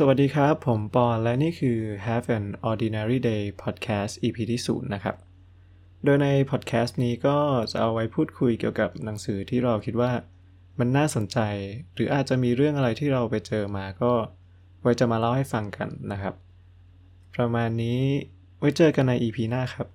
[0.00, 5.16] สวัสดีครับ ผมปอนและนี่คือ Have an Ordinary Day Podcast EP ที่0นะครับ
[6.04, 7.38] โดยในพอดแคสต์นี้ก็
[7.70, 10.12] จะเอาไว้พูดคุยเกี่ยวกับหนังสือที่เราคิดว่า
[10.78, 11.38] มันน่าสนใจ
[11.94, 14.12] หรืออาจจะมีเรื่องอะไรที่เราไปเจอมาก็
[14.80, 16.34] ไว้จะมาเล่าให้ฟังกันนะครับ
[17.36, 18.00] ประมาณนี้
[18.58, 19.86] ไว้เจอกันใน EP หน้าครับ